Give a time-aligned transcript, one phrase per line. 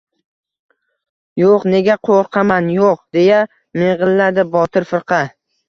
[1.41, 3.45] —Yo‘q, nega qo‘rqaman, yo‘q...— deya
[3.85, 5.25] ming‘illadi Botir firqa.